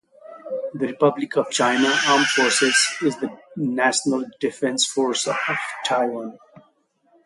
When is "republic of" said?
0.87-1.51